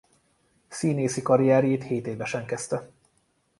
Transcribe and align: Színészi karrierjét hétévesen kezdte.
Színészi 0.69 1.21
karrierjét 1.21 1.83
hétévesen 1.83 2.45
kezdte. 2.45 2.89